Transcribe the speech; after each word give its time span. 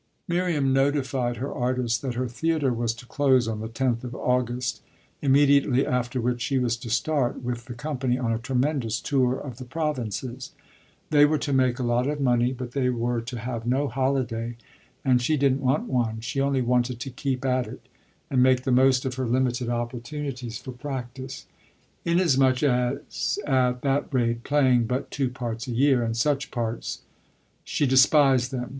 Miriam 0.27 0.73
notified 0.73 1.37
her 1.37 1.53
artist 1.53 2.01
that 2.01 2.15
her 2.15 2.27
theatre 2.27 2.73
was 2.73 2.91
to 2.95 3.05
close 3.05 3.47
on 3.47 3.59
the 3.59 3.67
tenth 3.67 4.03
of 4.03 4.15
August, 4.15 4.81
immediately 5.21 5.85
after 5.85 6.19
which 6.19 6.41
she 6.41 6.57
was 6.57 6.75
to 6.77 6.89
start, 6.89 7.43
with 7.43 7.65
the 7.65 7.75
company, 7.75 8.17
on 8.17 8.33
a 8.33 8.39
tremendous 8.39 8.99
tour 8.99 9.37
of 9.39 9.57
the 9.59 9.63
provinces. 9.63 10.53
They 11.11 11.23
were 11.23 11.37
to 11.37 11.53
make 11.53 11.77
a 11.77 11.83
lot 11.83 12.07
of 12.07 12.19
money, 12.19 12.51
but 12.51 12.71
they 12.71 12.89
were 12.89 13.21
to 13.21 13.37
have 13.41 13.67
no 13.67 13.87
holiday, 13.89 14.57
and 15.05 15.21
she 15.21 15.37
didn't 15.37 15.61
want 15.61 15.83
one; 15.87 16.19
she 16.21 16.41
only 16.41 16.63
wanted 16.63 16.99
to 16.99 17.11
keep 17.11 17.45
at 17.45 17.67
it 17.67 17.87
and 18.31 18.41
make 18.41 18.63
the 18.63 18.71
most 18.71 19.05
of 19.05 19.13
her 19.21 19.27
limited 19.27 19.69
opportunities 19.69 20.57
for 20.57 20.71
practice; 20.71 21.45
inasmuch 22.05 22.63
as 22.63 23.37
at 23.45 23.83
that 23.83 24.11
rate, 24.11 24.43
playing 24.43 24.85
but 24.85 25.11
two 25.11 25.29
parts 25.29 25.67
a 25.67 25.71
year 25.71 26.01
and 26.01 26.17
such 26.17 26.49
parts: 26.49 27.03
she 27.63 27.85
despised 27.85 28.49
them! 28.49 28.69